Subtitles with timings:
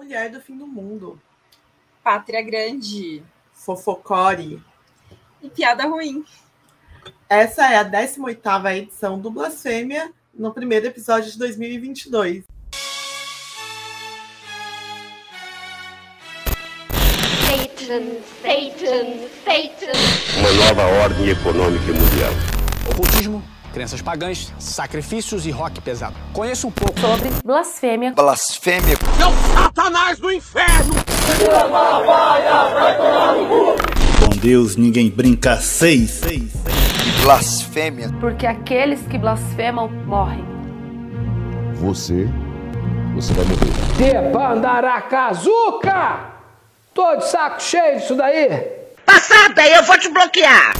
[0.00, 1.20] Mulher do Fim do Mundo.
[2.02, 3.22] Pátria Grande.
[3.52, 4.58] Fofocore.
[5.42, 6.24] E Piada Ruim.
[7.28, 12.44] Essa é a 18ª edição do Blasfêmia, no primeiro episódio de 2022.
[17.44, 19.92] Satan, Satan, Satan.
[20.38, 22.32] Uma nova ordem econômica mundial.
[22.90, 26.14] Ocultismo, crenças pagãs, sacrifícios e rock pesado.
[26.32, 28.12] Conheça um pouco sobre blasfêmia.
[28.12, 28.96] Blasfêmia.
[29.16, 30.94] Seu Satanás do inferno!
[34.20, 36.10] Com Deus ninguém brinca seis.
[36.10, 37.06] seis, seis.
[37.06, 38.10] E blasfêmia.
[38.20, 40.44] Porque aqueles que blasfemam morrem.
[41.74, 42.28] Você,
[43.14, 43.70] você vai morrer.
[43.96, 46.30] Debandaracazuca!
[46.92, 48.48] Tô de saco cheio disso daí.
[49.06, 50.74] Passada, eu vou te bloquear.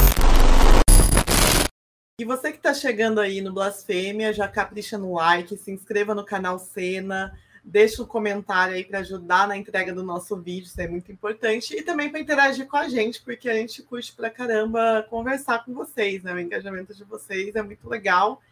[2.20, 6.23] E você que está chegando aí no Blasfêmia, já capricha no like, se inscreva no
[6.23, 7.34] canal Cena,
[7.65, 11.74] deixa um comentário aí para ajudar na entrega do nosso vídeo, isso é muito importante,
[11.74, 15.73] e também para interagir com a gente, porque a gente curte pra caramba conversar com
[15.73, 16.35] vocês, né?
[16.35, 18.43] O engajamento de vocês é muito legal.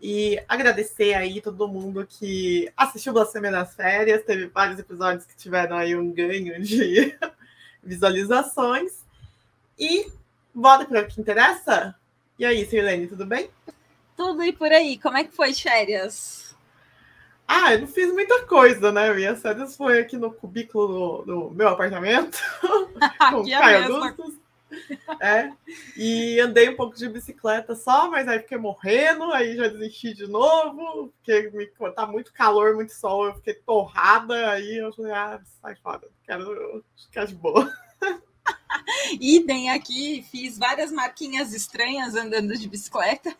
[0.00, 5.76] E agradecer aí todo mundo que assistiu Blasfêmia nas férias, teve vários episódios que tiveram
[5.76, 7.14] aí um ganho de
[7.84, 9.04] visualizações.
[9.78, 10.10] E
[10.54, 11.94] bora para o que interessa?
[12.38, 13.50] E aí, Sirlene, tudo bem?
[14.16, 14.96] Tudo e por aí.
[14.98, 16.56] Como é que foi de férias?
[17.48, 19.12] Ah, eu não fiz muita coisa, né?
[19.12, 23.94] Minhas férias foi aqui no cubículo do, do meu apartamento, com Aqui é Caio.
[23.94, 24.34] Augustus.
[25.18, 25.50] É,
[25.96, 30.26] e andei um pouco de bicicleta só, mas aí fiquei morrendo, aí já desisti de
[30.26, 35.40] novo, porque me, tá muito calor, muito sol, eu fiquei torrada, aí eu falei, ah,
[35.62, 37.72] sai fora, quero ficar de boa.
[39.20, 43.36] Idem aqui, fiz várias marquinhas estranhas andando de bicicleta.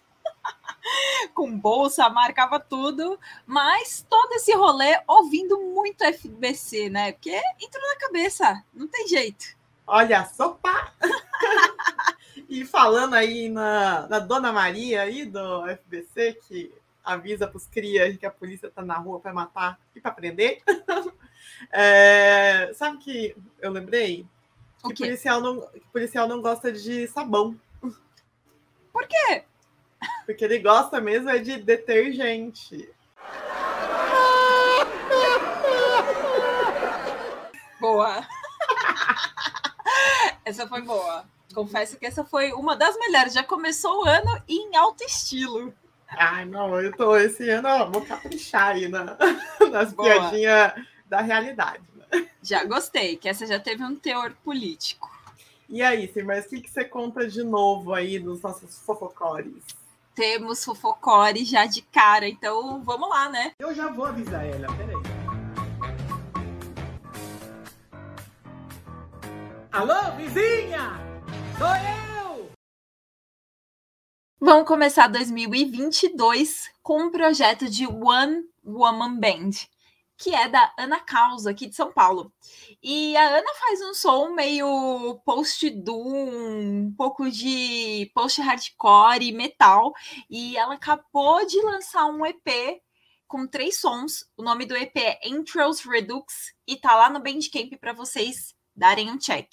[1.35, 7.13] Com bolsa, marcava tudo, mas todo esse rolê ouvindo muito FBC, né?
[7.13, 9.57] Porque entrou na cabeça, não tem jeito.
[9.87, 10.93] Olha, sopa!
[12.49, 18.17] e falando aí na, na Dona Maria aí do FBC, que avisa para os crias
[18.17, 20.63] que a polícia tá na rua para matar e para prender.
[21.73, 24.27] É, sabe que eu lembrei?
[24.83, 25.05] O Que quê?
[25.05, 27.59] policial não, que policial não gosta de sabão.
[28.93, 29.45] Por quê?
[30.27, 32.89] Porque ele gosta mesmo é de detergente.
[37.81, 38.27] Boa.
[40.45, 41.25] essa foi boa.
[41.55, 43.33] Confesso que essa foi uma das melhores.
[43.33, 45.73] Já começou o ano em alto estilo.
[46.09, 49.17] Ai, não, eu tô esse ano, ó, vou caprichar aí na,
[49.71, 50.09] nas Boa.
[50.09, 50.73] piadinhas
[51.09, 51.83] da realidade.
[51.95, 52.29] né?
[52.43, 55.11] Já gostei, que essa já teve um teor político.
[55.69, 59.63] E aí, Sim, mas o que, que você conta de novo aí dos nossos fofocores?
[60.15, 63.53] Temos fofocore já de cara, então vamos lá, né?
[63.59, 64.97] Eu já vou avisar ela, peraí.
[69.71, 70.99] Alô, vizinha!
[71.59, 72.51] Sou eu!
[74.41, 79.51] Vamos começar 2022 com um projeto de One Woman Band,
[80.19, 82.33] que é da Ana Causa, aqui de São Paulo.
[82.83, 89.95] E a Ana faz um som meio post-doom, um pouco de post-hardcore e metal.
[90.29, 92.83] E ela acabou de lançar um EP
[93.29, 94.25] com três sons.
[94.37, 99.11] O nome do EP é Entrails Redux e tá lá no Bandcamp para vocês darem
[99.11, 99.49] um check.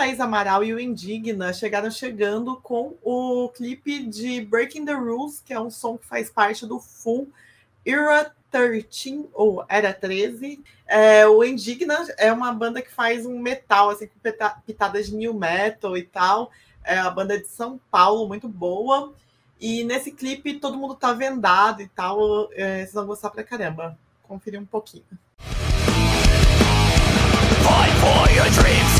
[0.00, 5.52] Thaís Amaral e o Indigna chegaram chegando com o clipe de Breaking the Rules, que
[5.52, 7.28] é um som que faz parte do Full
[7.84, 10.64] Era 13, ou Era 13.
[10.86, 14.18] É, o Indigna é uma banda que faz um metal, assim, com
[14.64, 16.50] pitadas de new metal e tal.
[16.82, 19.12] É uma banda de São Paulo, muito boa.
[19.60, 22.48] E nesse clipe todo mundo tá vendado e tal.
[22.54, 23.98] É, vocês vão gostar pra caramba.
[24.22, 25.04] Conferir um pouquinho.
[27.62, 28.99] Fight for your dreams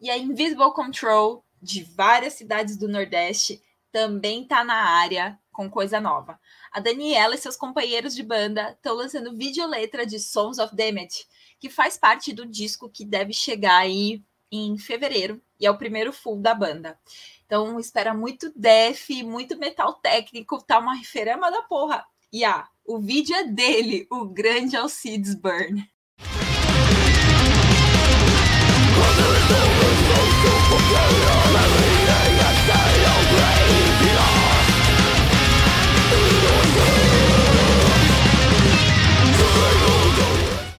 [0.00, 6.00] E a Invisible Control, de várias cidades do Nordeste, também tá na área com coisa
[6.00, 6.38] nova.
[6.72, 11.24] A Daniela e seus companheiros de banda estão lançando videoletra de Sons of Damage,
[11.58, 16.12] que faz parte do disco que deve chegar aí em fevereiro, e é o primeiro
[16.12, 16.98] full da banda.
[17.46, 22.04] Então, espera muito def, muito metal técnico, tá uma referama da porra.
[22.32, 25.86] E ah, o vídeo é dele, o grande Alcides Burn.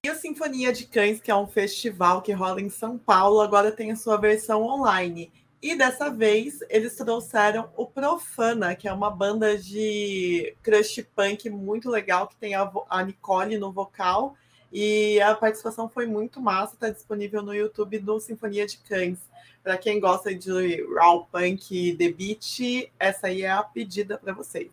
[0.04, 3.70] E a Sinfonia de Cães, que é um festival que rola em São Paulo, agora
[3.70, 5.32] tem a sua versão online.
[5.62, 11.90] E dessa vez eles trouxeram o Profana, que é uma banda de crush punk muito
[11.90, 14.36] legal, que tem a, a Nicole no vocal.
[14.72, 19.18] E a participação foi muito massa, está disponível no YouTube do Sinfonia de Cães.
[19.62, 24.70] Para quem gosta de raw punk The Beat, essa aí é a pedida para vocês.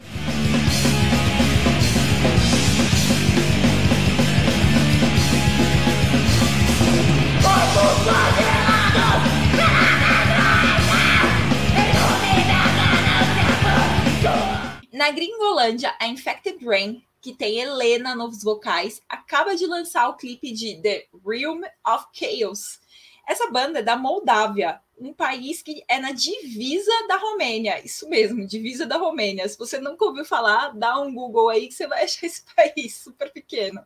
[14.94, 20.52] Na Gringolândia, a Infected Rain, que tem Helena nos vocais, acaba de lançar o clipe
[20.52, 22.80] de The Realm of Chaos.
[23.28, 27.84] Essa banda é da Moldávia, um país que é na divisa da Romênia.
[27.84, 29.48] Isso mesmo, divisa da Romênia.
[29.48, 32.96] Se você nunca ouviu falar, dá um Google aí que você vai achar esse país
[32.96, 33.84] super pequeno.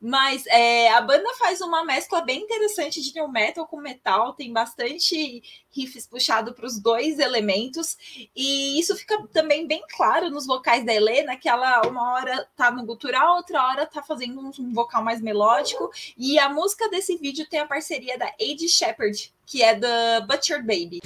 [0.00, 4.52] Mas é, a banda faz uma mescla bem interessante de new metal com metal, tem
[4.52, 7.96] bastante riffs puxado para os dois elementos,
[8.34, 12.70] e isso fica também bem claro nos vocais da Helena, que ela uma hora tá
[12.70, 17.48] no gutural, outra hora tá fazendo um vocal mais melódico, e a música desse vídeo
[17.48, 21.00] tem a parceria da Ade Shepard, que é da Butcher Baby.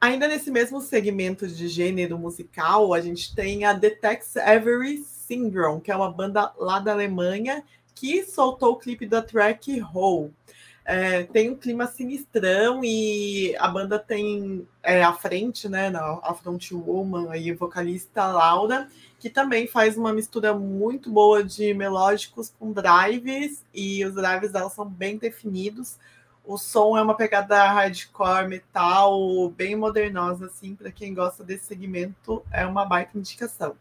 [0.00, 5.80] Ainda nesse mesmo segmento de gênero musical, a gente tem a The Tex Avery Syndrome,
[5.80, 7.62] que é uma banda lá da Alemanha
[7.94, 10.32] que soltou o clipe da track Hole.
[10.84, 16.34] É, tem um clima sinistrão e a banda tem é, à frente, né, na, a
[16.34, 18.88] frontwoman e vocalista Laura,
[19.20, 24.68] que também faz uma mistura muito boa de melódicos com drives, e os drives dela
[24.68, 25.96] são bem definidos.
[26.44, 32.42] O som é uma pegada hardcore, metal, bem modernosa, assim, para quem gosta desse segmento,
[32.50, 33.76] é uma baita indicação.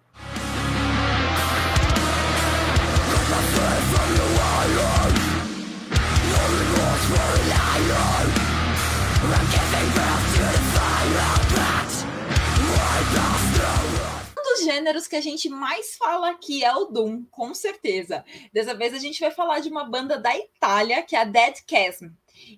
[9.33, 11.91] I'm giving birth to the fire, but
[13.15, 13.40] we're.
[14.61, 18.23] Gêneros que a gente mais fala aqui é o Doom, com certeza.
[18.53, 21.55] Dessa vez a gente vai falar de uma banda da Itália, que é a Dead
[21.69, 22.09] Chasm.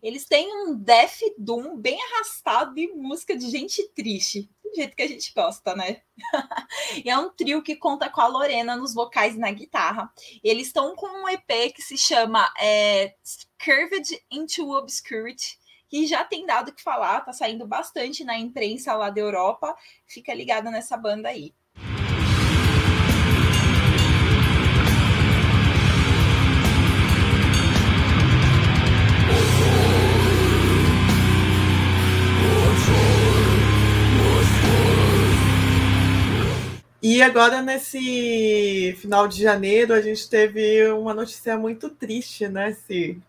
[0.01, 5.03] Eles têm um Death Doom bem arrastado e música de gente triste, do jeito que
[5.03, 6.01] a gente gosta, né?
[7.03, 10.11] e é um trio que conta com a Lorena nos vocais e na guitarra.
[10.43, 13.15] Eles estão com um EP que se chama é,
[13.63, 15.57] Curved into Obscurity,
[15.89, 19.75] que já tem dado o que falar, tá saindo bastante na imprensa lá da Europa.
[20.07, 21.53] Fica ligado nessa banda aí.
[37.05, 43.21] E agora, nesse final de janeiro, a gente teve uma notícia muito triste, né, Si?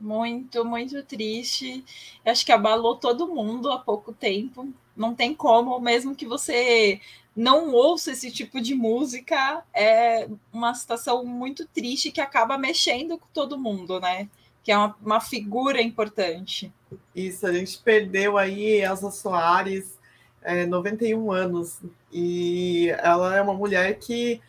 [0.00, 1.84] Muito, muito triste.
[2.24, 4.68] Eu acho que abalou todo mundo há pouco tempo.
[4.96, 7.00] Não tem como, mesmo que você
[7.36, 13.28] não ouça esse tipo de música, é uma situação muito triste que acaba mexendo com
[13.32, 14.28] todo mundo, né?
[14.64, 16.72] Que é uma, uma figura importante.
[17.14, 19.99] Isso, a gente perdeu aí Elsa Soares,
[20.42, 21.80] é, 91 anos,
[22.12, 24.40] e ela é uma mulher que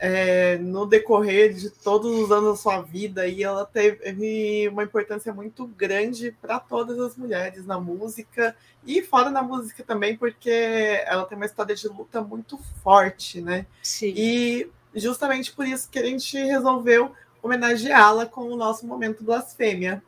[0.00, 5.32] é, no decorrer de todos os anos da sua vida e ela teve uma importância
[5.32, 11.26] muito grande para todas as mulheres na música e fora da música também, porque ela
[11.26, 13.66] tem uma história de luta muito forte, né?
[13.82, 14.14] Sim.
[14.16, 20.02] E justamente por isso que a gente resolveu homenageá-la com o nosso momento blasfêmia.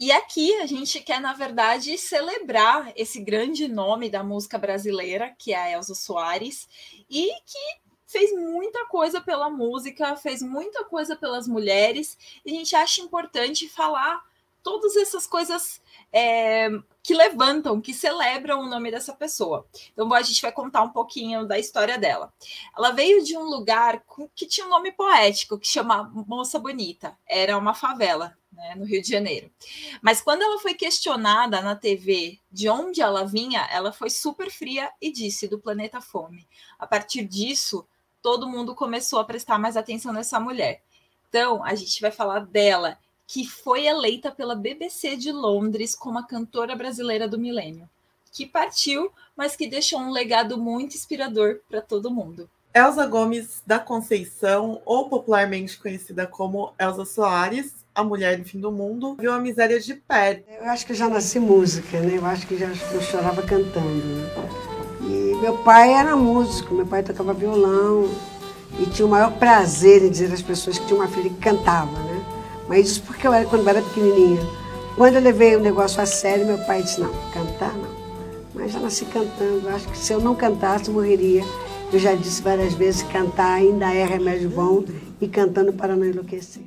[0.00, 5.52] E aqui a gente quer, na verdade, celebrar esse grande nome da música brasileira, que
[5.52, 6.66] é a Elza Soares,
[7.10, 12.16] e que fez muita coisa pela música, fez muita coisa pelas mulheres,
[12.46, 14.24] e a gente acha importante falar
[14.62, 15.80] todas essas coisas
[16.12, 16.68] é,
[17.02, 19.66] que levantam, que celebram o nome dessa pessoa.
[19.92, 22.32] Então a gente vai contar um pouquinho da história dela.
[22.76, 27.16] Ela veio de um lugar que tinha um nome poético, que chama Moça Bonita.
[27.26, 29.50] Era uma favela, né, no Rio de Janeiro.
[30.02, 34.90] Mas quando ela foi questionada na TV de onde ela vinha, ela foi super fria
[35.00, 36.46] e disse do planeta Fome.
[36.78, 37.86] A partir disso,
[38.22, 40.82] todo mundo começou a prestar mais atenção nessa mulher.
[41.28, 42.98] Então, a gente vai falar dela,
[43.32, 47.88] que foi eleita pela BBC de Londres como a cantora brasileira do milênio,
[48.32, 52.50] que partiu, mas que deixou um legado muito inspirador para todo mundo.
[52.74, 58.72] Elza Gomes da Conceição, ou popularmente conhecida como Elza Soares, a mulher do fim do
[58.72, 60.50] mundo, viu a miséria de perto.
[60.50, 62.18] Eu acho que eu já nasci música, né?
[62.18, 64.06] Eu acho que já eu chorava cantando.
[64.06, 64.28] Né?
[65.02, 68.10] E meu pai era músico, meu pai tocava violão
[68.80, 71.92] e tinha o maior prazer em dizer às pessoas que tinha uma filha que cantava,
[71.92, 72.09] né?
[72.70, 74.40] Mas isso porque eu era quando eu era pequenininha.
[74.94, 77.90] Quando eu levei o negócio a sério, meu pai disse: não, cantar não.
[78.54, 79.68] Mas já nasci cantando.
[79.70, 81.42] Acho que se eu não cantasse, eu morreria.
[81.92, 84.84] Eu já disse várias vezes: cantar ainda é remédio bom
[85.20, 86.62] e cantando para não enlouquecer.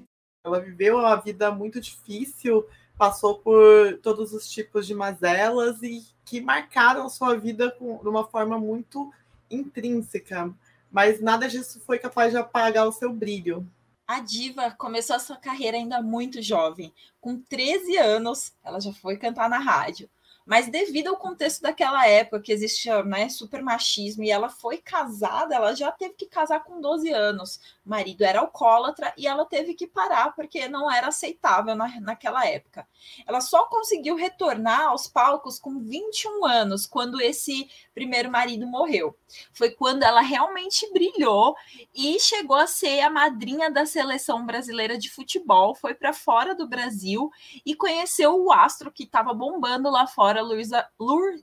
[0.46, 2.66] Ela viveu uma vida muito difícil,
[2.98, 8.26] passou por todos os tipos de mazelas e que marcaram sua vida com, de uma
[8.26, 9.10] forma muito
[9.50, 10.54] intrínseca.
[10.92, 13.66] Mas nada disso foi capaz de apagar o seu brilho.
[14.06, 16.94] A diva começou a sua carreira ainda muito jovem.
[17.22, 20.10] Com 13 anos, ela já foi cantar na rádio.
[20.46, 25.56] Mas devido ao contexto daquela época, que existia né, super machismo, e ela foi casada,
[25.56, 27.62] ela já teve que casar com 12 anos.
[27.86, 32.88] Marido era alcoólatra e ela teve que parar porque não era aceitável na, naquela época.
[33.28, 39.18] Ela só conseguiu retornar aos palcos com 21 anos, quando esse primeiro marido morreu.
[39.52, 41.58] Foi quando ela realmente brilhou
[41.94, 45.76] e chegou a ser a madrinha da seleção brasileira de futebol.
[45.76, 47.30] Foi para fora do Brasil
[47.66, 50.70] e conheceu o astro que estava bombando lá fora, Louis,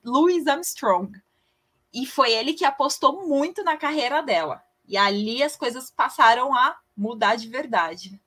[0.02, 1.20] Louis Armstrong.
[1.92, 4.62] E foi ele que apostou muito na carreira dela.
[4.90, 8.20] E ali as coisas passaram a mudar de verdade.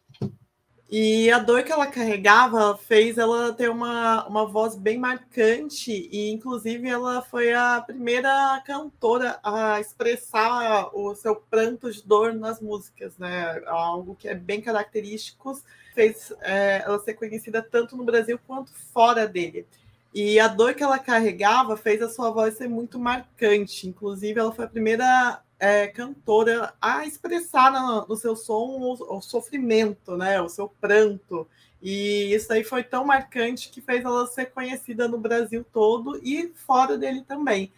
[0.89, 6.31] E a dor que ela carregava fez ela ter uma, uma voz bem marcante, e
[6.31, 13.17] inclusive ela foi a primeira cantora a expressar o seu pranto de dor nas músicas,
[13.17, 13.61] né?
[13.65, 15.59] Algo que é bem característico,
[15.93, 19.67] fez é, ela ser conhecida tanto no Brasil quanto fora dele.
[20.13, 23.89] E a dor que ela carregava fez a sua voz ser muito marcante.
[23.89, 29.21] Inclusive, ela foi a primeira é, cantora a expressar no, no seu som o, o,
[29.21, 31.47] sofrimento, né, o seu pranto.
[31.81, 36.51] E isso aí foi tão marcante que fez ela ser conhecida no Brasil todo e
[36.53, 37.71] fora dele também.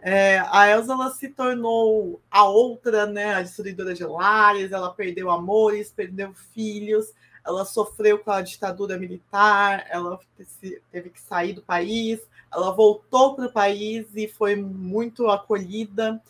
[0.00, 5.30] É, a Elsa ela se tornou a outra, né, a destruidora de lares, ela perdeu
[5.30, 7.12] amores, perdeu filhos,
[7.46, 10.18] ela sofreu com a ditadura militar, ela
[10.90, 12.18] teve que sair do país,
[12.52, 16.20] ela voltou para o país e foi muito acolhida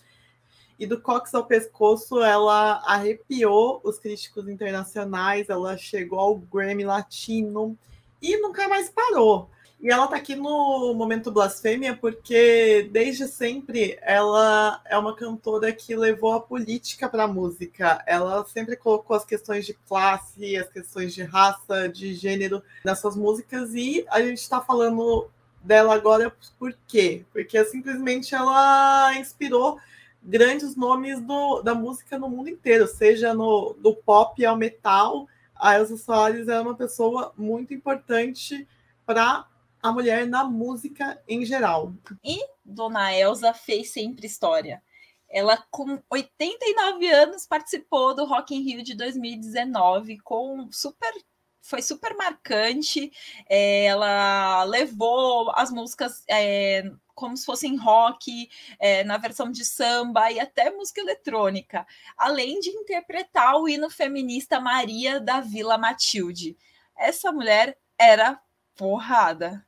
[0.80, 7.76] e do cox ao pescoço ela arrepiou os críticos internacionais, ela chegou ao Grammy Latino
[8.20, 9.50] e nunca mais parou.
[9.78, 15.94] E ela está aqui no Momento Blasfêmia porque desde sempre ela é uma cantora que
[15.94, 18.02] levou a política para a música.
[18.06, 23.16] Ela sempre colocou as questões de classe, as questões de raça, de gênero nas suas
[23.16, 25.28] músicas e a gente está falando
[25.62, 27.24] dela agora por quê?
[27.32, 29.78] Porque simplesmente ela inspirou
[30.22, 35.26] grandes nomes do, da música no mundo inteiro, seja no, do pop ao metal.
[35.54, 38.66] A Elsa Soares é uma pessoa muito importante
[39.04, 39.46] para
[39.82, 41.92] a mulher na música em geral.
[42.24, 44.82] E Dona Elsa fez sempre história.
[45.28, 51.12] Ela, com 89 anos, participou do Rock in Rio de 2019 com super
[51.60, 53.12] foi super marcante.
[53.48, 58.48] É, ela levou as músicas é, como se fossem rock,
[58.78, 61.86] é, na versão de samba e até música eletrônica,
[62.16, 66.56] além de interpretar o hino feminista Maria da Vila Matilde.
[66.96, 68.40] Essa mulher era
[68.74, 69.64] porrada.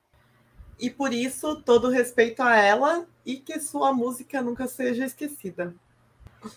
[0.78, 5.74] E por isso, todo respeito a ela e que sua música nunca seja esquecida.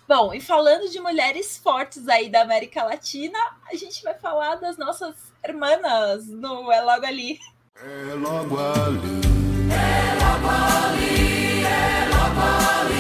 [0.08, 3.38] Bom, e falando de mulheres fortes aí da América Latina,
[3.72, 5.16] a gente vai falar das nossas
[5.48, 7.40] irmãs no É Logo Ali.
[7.76, 9.22] É logo ali.
[9.70, 11.64] É logo ali.
[11.64, 12.95] É logo ali.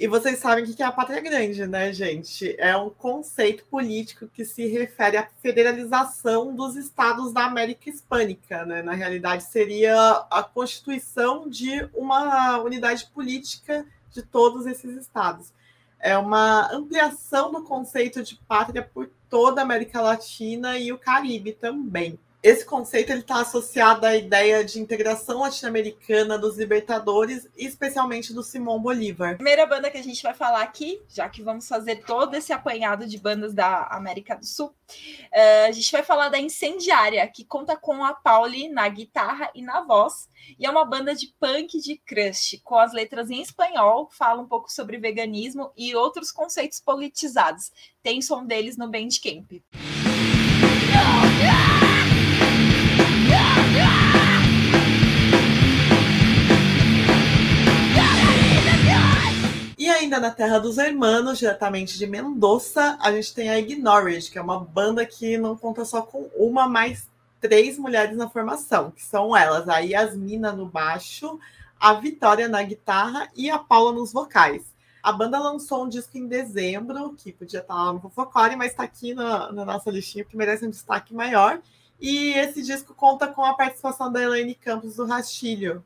[0.00, 2.56] E vocês sabem o que é a pátria grande, né, gente?
[2.58, 8.80] É um conceito político que se refere à federalização dos estados da América Hispânica, né?
[8.80, 9.94] Na realidade, seria
[10.30, 15.52] a constituição de uma unidade política de todos esses estados.
[15.98, 21.52] É uma ampliação do conceito de pátria por toda a América Latina e o Caribe
[21.52, 28.80] também esse conceito está associado à ideia de integração latino-americana dos libertadores, especialmente do Simão
[28.80, 29.34] Bolívar.
[29.34, 33.06] Primeira banda que a gente vai falar aqui, já que vamos fazer todo esse apanhado
[33.06, 37.76] de bandas da América do Sul, uh, a gente vai falar da Incendiária, que conta
[37.76, 40.26] com a Pauli na guitarra e na voz,
[40.58, 44.48] e é uma banda de punk de crush, com as letras em espanhol, fala um
[44.48, 47.70] pouco sobre veganismo e outros conceitos politizados.
[48.02, 49.60] Tem som deles no Bandcamp.
[60.08, 64.58] Na terra dos hermanos, diretamente de Mendoza, a gente tem a Ignored, que é uma
[64.58, 67.08] banda que não conta só com uma, mas
[67.40, 71.38] três mulheres na formação, que são elas, a Yasmina no baixo,
[71.78, 74.62] a Vitória na guitarra e a Paula nos vocais.
[75.02, 78.82] A banda lançou um disco em dezembro, que podia estar lá no Fofocore, mas está
[78.82, 81.60] aqui na, na, nossa listinha, que merece um destaque maior.
[81.98, 85.82] E esse disco conta com a participação da Elaine Campos do Rastilho.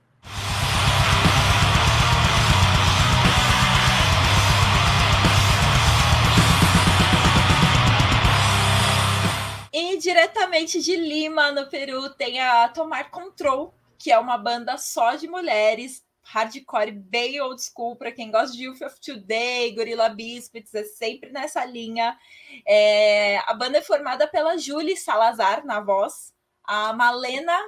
[10.04, 15.26] Diretamente de Lima, no Peru, tem a Tomar Control, que é uma banda só de
[15.26, 20.84] mulheres, hardcore bem old school, para quem gosta de Youth of Today, Gorilla Biscuits, é
[20.84, 22.18] sempre nessa linha.
[22.66, 27.58] É, a banda é formada pela Julie Salazar na voz, a Malena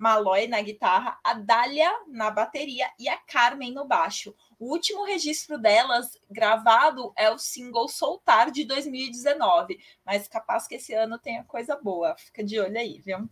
[0.00, 4.34] Malloy na guitarra, a Dália na bateria e a Carmen no baixo.
[4.58, 10.94] O último registro delas gravado é o single Soltar de 2019, mas capaz que esse
[10.94, 12.16] ano tenha coisa boa.
[12.16, 13.28] Fica de olho aí, viu?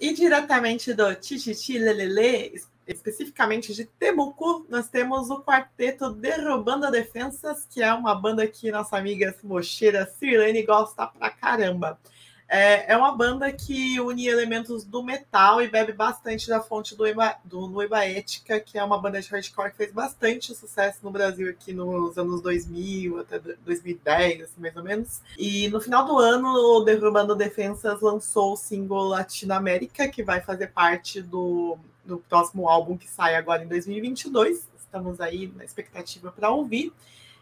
[0.00, 7.82] E diretamente do Tititi Lelele, especificamente de Temuco, nós temos o quarteto Derrubando Defensas, que
[7.82, 12.00] é uma banda que nossa amiga mocheira Sirlene gosta pra caramba.
[12.48, 17.06] É, é uma banda que une elementos do metal e bebe bastante da fonte do,
[17.06, 21.50] Eba, do Ética, que é uma banda de hardcore que fez bastante sucesso no Brasil
[21.50, 25.20] aqui nos anos 2000 até 2010, assim, mais ou menos.
[25.36, 30.68] E no final do ano, o Derrubando Defensas lançou o single Latinoamérica, que vai fazer
[30.68, 34.66] parte do, do próximo álbum que sai agora em 2022.
[34.78, 36.94] Estamos aí na expectativa para ouvir.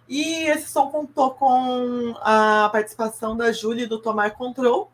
[0.08, 4.90] E esse som contou com a participação da Julie do Tomar Control,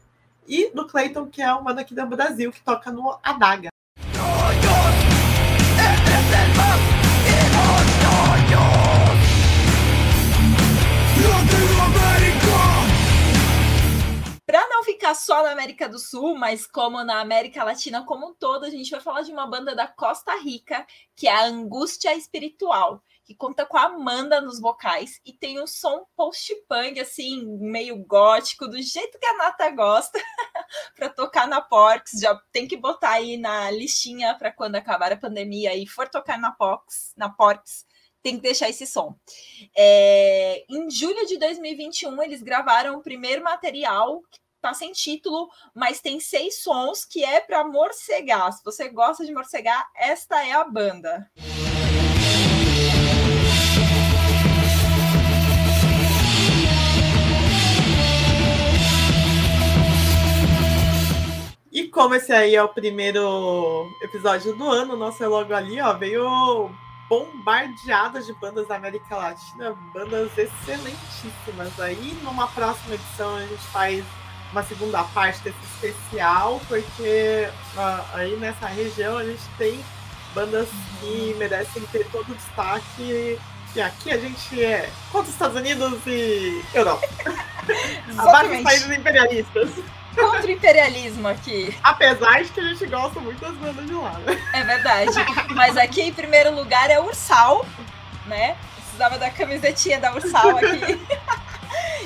[0.46, 3.70] e do Clayton, que é uma daqui do Brasil, que toca no Adaga.
[14.44, 18.35] Para não ficar só na América do Sul, mas como na América Latina como um
[18.35, 22.14] todo, a gente vai falar de uma banda da Costa Rica, que é a Angústia
[22.14, 23.02] Espiritual
[23.33, 28.68] que conta com a Amanda nos vocais e tem um som post-punk, assim, meio gótico,
[28.68, 30.18] do jeito que a Nata gosta,
[30.95, 32.21] para tocar na Porks.
[32.21, 36.38] Já tem que botar aí na listinha para quando acabar a pandemia e for tocar
[36.38, 37.87] na Porks, na Porks
[38.23, 39.16] tem que deixar esse som.
[39.77, 44.23] É, em julho de 2021, eles gravaram o primeiro material
[44.61, 48.53] tá sem título, mas tem seis sons que é para morcegar.
[48.53, 51.29] Se você gosta de morcegar, esta é a banda.
[61.72, 65.94] E como esse aí é o primeiro episódio do ano, nosso é logo ali, ó,
[65.94, 66.70] veio
[67.08, 71.80] bombardeada de bandas da América Latina, bandas excelentíssimas.
[71.80, 74.04] Aí, numa próxima edição, a gente faz
[74.52, 79.82] uma segunda parte desse especial, porque uh, aí nessa região a gente tem
[80.35, 80.68] bandas
[81.00, 83.38] que merecem ter todo o destaque.
[83.74, 87.08] E aqui a gente é contra os Estados Unidos e Europa.
[88.14, 89.70] Vários países imperialistas.
[90.14, 91.77] Contra o imperialismo aqui.
[91.83, 94.51] Apesar de que a gente gosta muito das bandas de lá, né?
[94.53, 95.12] É verdade.
[95.55, 97.64] Mas aqui, em primeiro lugar, é Ursal,
[98.27, 98.57] né?
[98.77, 101.01] Precisava da camisetinha da Ursal aqui.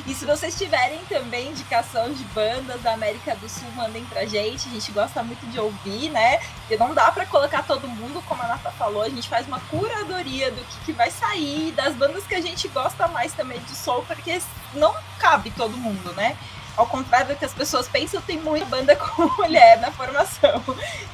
[0.06, 4.68] E se vocês tiverem também indicação de bandas da América do Sul, mandem pra gente.
[4.68, 6.38] A gente gosta muito de ouvir, né?
[6.60, 9.02] Porque não dá para colocar todo mundo, como a Nata falou.
[9.02, 12.68] A gente faz uma curadoria do que, que vai sair, das bandas que a gente
[12.68, 14.40] gosta mais também de soul, porque
[14.74, 16.36] não cabe todo mundo, né?
[16.76, 20.62] Ao contrário do que as pessoas pensam, tem muita banda com mulher na formação.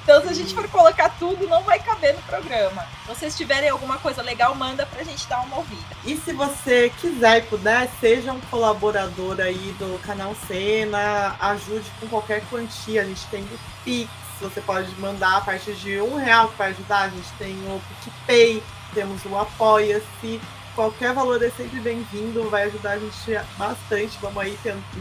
[0.03, 2.87] Então, se a gente for colocar tudo, não vai caber no programa.
[3.03, 5.96] Se vocês tiverem alguma coisa legal, manda pra gente dar uma ouvida.
[6.05, 12.09] E se você quiser e puder, seja um colaborador aí do canal Cena, ajude com
[12.09, 13.03] qualquer quantia.
[13.03, 17.03] A gente tem o Pix, você pode mandar a partir de um real vai ajudar.
[17.03, 20.40] A gente tem o PicPay, temos o Apoia-se
[20.74, 24.18] qualquer valor é sempre bem-vindo, vai ajudar a gente bastante.
[24.20, 24.58] Vamos aí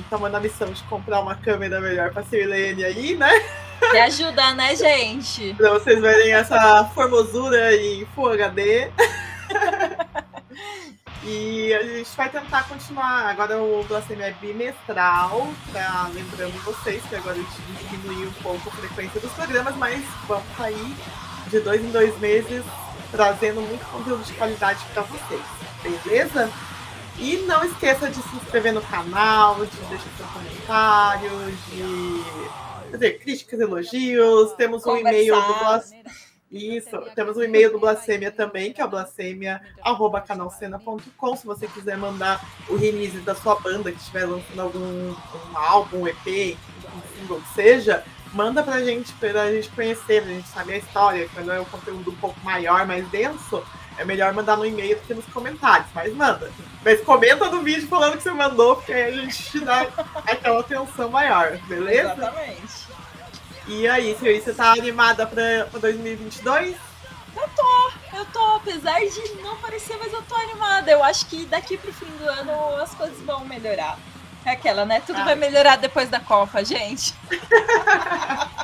[0.09, 3.31] tomando a missão de comprar uma câmera melhor para Sirlene aí, né?
[3.91, 5.53] Me ajuda, né, gente?
[5.57, 8.91] Pra vocês verem essa formosura em Full HD.
[11.23, 13.29] e a gente vai tentar continuar.
[13.29, 16.09] Agora o Blasfêmia é bimestral, tá?
[16.13, 20.45] lembrando vocês que agora a gente diminuiu um pouco a frequência dos programas, mas vamos
[20.55, 20.95] sair
[21.47, 22.63] de dois em dois meses
[23.11, 26.51] trazendo muito conteúdo de qualidade para vocês beleza?
[27.17, 31.31] E não esqueça de se inscrever no canal, de deixar seu comentário,
[31.67, 32.21] de
[32.91, 34.53] fazer críticas, elogios.
[34.53, 35.91] Temos um e-mail do Blas...
[36.51, 41.35] Isso, temos um e-mail do Blasfêmia também, que é o blasfêmia.canalcena.com.
[41.37, 45.15] Se você quiser mandar o release da sua banda que estiver lançando algum um
[45.53, 46.57] álbum, um EP,
[46.93, 51.29] um single que seja, manda pra gente, pra gente conhecer, pra gente saber a história.
[51.33, 53.63] Quando é um conteúdo um pouco maior, mais denso,
[53.97, 55.87] é melhor mandar no e-mail do que nos comentários.
[55.93, 56.51] Mas manda.
[56.83, 59.81] Mas comenta no vídeo falando que você mandou, porque aí a gente te dá
[60.25, 62.13] aquela atenção maior, beleza?
[62.13, 62.91] Exatamente.
[63.67, 66.75] E aí, você tá animada pra, pra 2022?
[67.35, 70.91] Eu tô, eu tô, apesar de não parecer, mas eu tô animada.
[70.91, 73.97] Eu acho que daqui pro fim do ano as coisas vão melhorar.
[74.45, 75.01] É aquela, né?
[75.05, 75.25] Tudo Ah.
[75.25, 77.13] vai melhorar depois da Copa, gente.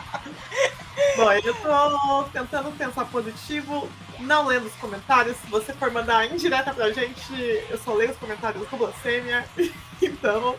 [1.15, 5.35] Bom, eu tô tentando pensar positivo, não lendo os comentários.
[5.37, 7.33] Se você for mandar indireta pra gente,
[7.69, 9.45] eu só leio os comentários do Blasfêmia.
[9.99, 10.55] Então,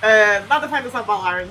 [0.00, 1.46] é, nada vai nos abalar.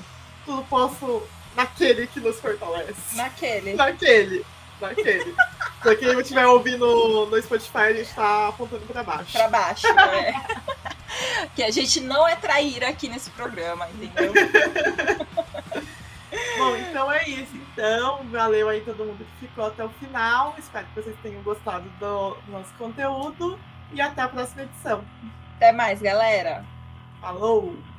[0.46, 1.22] Tudo posso
[1.54, 2.94] naquele que nos fortalece.
[3.14, 3.74] Naquele.
[3.74, 4.46] Naquele.
[4.80, 5.34] Naquele.
[5.82, 9.30] Pra quem estiver ouvindo no Spotify, a gente tá apontando pra baixo.
[9.30, 10.34] Pra baixo, é.
[11.54, 14.32] que a gente não é traíra aqui nesse programa, entendeu?
[16.58, 17.54] Bom, então é isso.
[17.54, 20.54] Então, valeu aí todo mundo que ficou até o final.
[20.58, 23.58] Espero que vocês tenham gostado do nosso conteúdo.
[23.92, 25.04] E até a próxima edição.
[25.56, 26.64] Até mais, galera.
[27.20, 27.91] Falou!